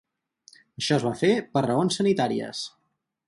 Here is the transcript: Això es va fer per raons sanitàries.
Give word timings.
Això 0.81 0.95
es 0.95 1.05
va 1.07 1.11
fer 1.19 1.29
per 1.57 1.63
raons 1.67 1.99
sanitàries. 2.01 2.63